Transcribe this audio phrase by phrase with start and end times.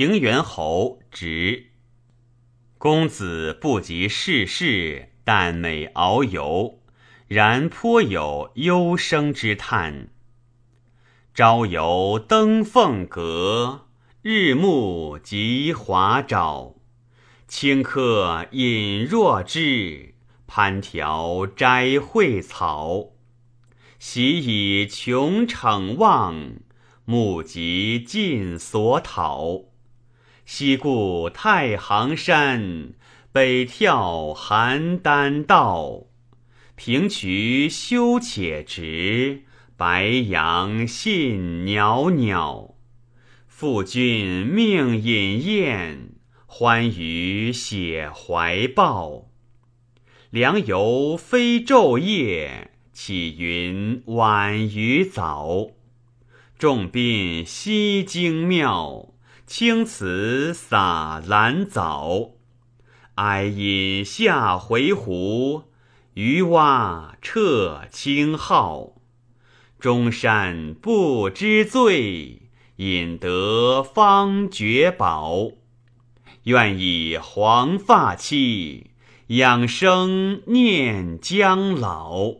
[0.00, 1.72] 平原侯直。
[2.78, 6.80] 公子不及世事，但美遨游，
[7.28, 10.08] 然颇有幽生之叹。
[11.34, 13.88] 朝游登凤阁，
[14.22, 16.76] 日暮及华沼。
[17.46, 20.14] 顷客饮若之，
[20.46, 23.10] 攀条摘蕙草。
[23.98, 26.54] 喜以穷逞望，
[27.04, 29.64] 目及尽所讨。
[30.44, 32.92] 西顾太行山，
[33.32, 36.06] 北眺邯郸道。
[36.74, 39.42] 平渠修且直，
[39.76, 42.74] 白杨信袅袅。
[43.46, 46.12] 父君命饮宴，
[46.46, 49.28] 欢娱写怀抱。
[50.30, 55.70] 良游非昼夜，岂云晚与早？
[56.58, 59.12] 众宾西京庙。
[59.52, 62.34] 青瓷洒兰藻，
[63.16, 65.64] 哀饮下回湖
[66.14, 68.92] 渔蛙彻清号。
[69.80, 72.42] 中山不知醉，
[72.76, 75.50] 饮得方觉饱。
[76.44, 78.92] 愿以黄发期，
[79.26, 82.34] 养生念将老。